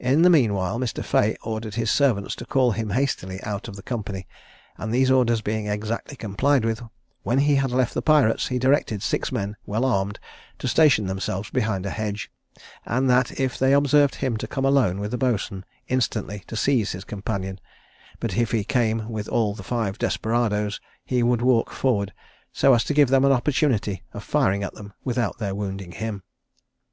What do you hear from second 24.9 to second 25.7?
without their